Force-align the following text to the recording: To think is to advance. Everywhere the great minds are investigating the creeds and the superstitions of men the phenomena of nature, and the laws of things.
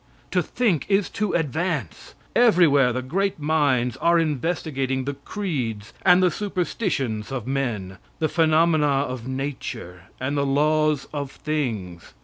To 0.31 0.41
think 0.41 0.87
is 0.89 1.11
to 1.11 1.33
advance. 1.33 2.15
Everywhere 2.35 2.91
the 2.91 3.03
great 3.03 3.37
minds 3.39 3.97
are 3.97 4.17
investigating 4.17 5.05
the 5.05 5.13
creeds 5.13 5.93
and 6.03 6.23
the 6.23 6.31
superstitions 6.31 7.31
of 7.31 7.45
men 7.45 7.99
the 8.17 8.27
phenomena 8.27 8.87
of 8.87 9.27
nature, 9.27 10.05
and 10.19 10.35
the 10.35 10.43
laws 10.43 11.07
of 11.13 11.29
things. 11.31 12.15